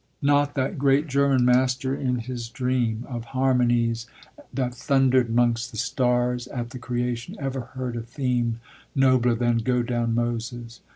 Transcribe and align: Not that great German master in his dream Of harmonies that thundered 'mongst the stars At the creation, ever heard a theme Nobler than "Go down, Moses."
Not 0.23 0.55
that 0.55 0.79
great 0.79 1.05
German 1.05 1.45
master 1.45 1.93
in 1.93 2.15
his 2.17 2.49
dream 2.49 3.05
Of 3.07 3.23
harmonies 3.37 4.07
that 4.51 4.73
thundered 4.73 5.29
'mongst 5.29 5.69
the 5.69 5.77
stars 5.77 6.47
At 6.47 6.71
the 6.71 6.79
creation, 6.79 7.35
ever 7.39 7.61
heard 7.77 7.95
a 7.95 8.01
theme 8.01 8.59
Nobler 8.95 9.35
than 9.35 9.59
"Go 9.59 9.83
down, 9.83 10.15
Moses." 10.15 10.81